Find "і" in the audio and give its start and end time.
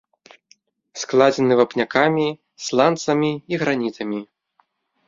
3.55-3.65